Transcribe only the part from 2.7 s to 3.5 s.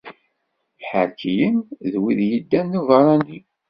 d ubeṛṛani.